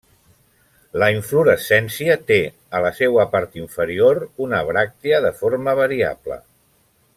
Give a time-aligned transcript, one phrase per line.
[1.01, 2.37] La inflorescència té
[2.79, 6.43] a la seua part inferior una bràctea de forma variable.